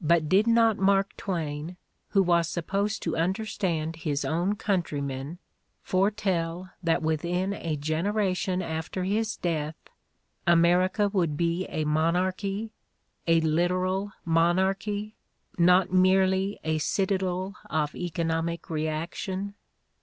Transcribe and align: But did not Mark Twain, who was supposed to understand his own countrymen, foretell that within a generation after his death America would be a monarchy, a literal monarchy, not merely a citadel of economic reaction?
But 0.00 0.26
did 0.26 0.46
not 0.46 0.78
Mark 0.78 1.14
Twain, 1.18 1.76
who 2.08 2.22
was 2.22 2.48
supposed 2.48 3.02
to 3.02 3.14
understand 3.14 3.96
his 3.96 4.24
own 4.24 4.54
countrymen, 4.54 5.38
foretell 5.82 6.70
that 6.82 7.02
within 7.02 7.52
a 7.52 7.76
generation 7.76 8.62
after 8.62 9.04
his 9.04 9.36
death 9.36 9.74
America 10.46 11.10
would 11.10 11.36
be 11.36 11.66
a 11.66 11.84
monarchy, 11.84 12.72
a 13.26 13.42
literal 13.42 14.12
monarchy, 14.24 15.14
not 15.58 15.92
merely 15.92 16.58
a 16.64 16.78
citadel 16.78 17.56
of 17.68 17.94
economic 17.94 18.70
reaction? 18.70 19.56